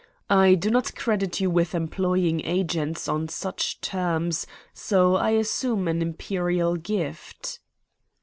I 0.31 0.55
do 0.55 0.71
not 0.71 0.95
credit 0.95 1.41
you 1.41 1.51
with 1.51 1.75
employing 1.75 2.43
agents 2.43 3.07
on 3.07 3.27
such 3.29 3.79
terms, 3.81 4.47
so 4.73 5.13
I 5.15 5.29
assume 5.37 5.87
an 5.87 6.01
Imperial 6.01 6.75
gift." 6.75 7.59